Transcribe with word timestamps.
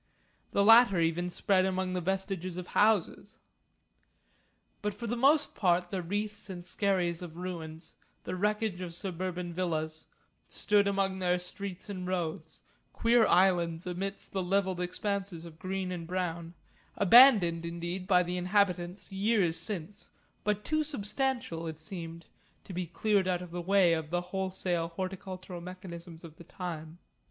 The 0.49 0.63
latter 0.65 0.99
even 0.99 1.29
spread 1.29 1.63
among 1.63 1.93
the 1.93 2.01
vestiges 2.01 2.57
of 2.57 2.65
houses. 2.65 3.37
But 4.81 4.95
for 4.95 5.05
the 5.05 5.15
most 5.15 5.53
part 5.53 5.91
the 5.91 6.01
reefs 6.01 6.49
and 6.49 6.65
skerries 6.65 7.21
of 7.21 7.37
ruins, 7.37 7.93
the 8.23 8.35
wreckage 8.35 8.81
of 8.81 8.95
suburban 8.95 9.53
villas, 9.53 10.07
stood 10.47 10.87
among 10.87 11.19
their 11.19 11.37
streets 11.37 11.87
and 11.87 12.07
roads, 12.07 12.63
queer 12.93 13.27
islands 13.27 13.85
amidst 13.85 14.31
the 14.31 14.41
levelled 14.41 14.79
expanses 14.81 15.45
of 15.45 15.59
green 15.59 15.91
and 15.91 16.07
brown, 16.07 16.55
abandoned 16.97 17.63
indeed 17.63 18.07
by 18.07 18.23
the 18.23 18.37
inhabitants 18.37 19.11
years 19.11 19.55
since, 19.55 20.09
but 20.43 20.65
too 20.65 20.83
substantial, 20.83 21.67
it 21.67 21.77
seemed, 21.77 22.25
to 22.63 22.73
be 22.73 22.87
cleared 22.87 23.27
out 23.27 23.43
of 23.43 23.51
the 23.51 23.61
way 23.61 23.93
of 23.93 24.09
the 24.09 24.21
wholesale 24.33 24.87
horticultural 24.87 25.61
mechanisms 25.61 26.23
of 26.23 26.37
the 26.37 26.43
time. 26.43 26.97